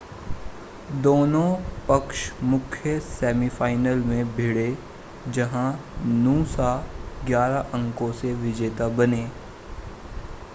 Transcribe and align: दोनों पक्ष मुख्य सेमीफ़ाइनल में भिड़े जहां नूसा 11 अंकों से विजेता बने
दोनों 1.01 1.49
पक्ष 1.89 2.21
मुख्य 2.43 2.99
सेमीफ़ाइनल 2.99 3.99
में 4.05 4.35
भिड़े 4.35 4.65
जहां 5.29 5.71
नूसा 6.23 6.71
11 7.25 7.73
अंकों 7.73 8.11
से 8.13 8.33
विजेता 8.35 8.87
बने 8.97 9.23